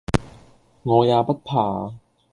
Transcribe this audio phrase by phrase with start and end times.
[0.81, 1.93] 我也不怕；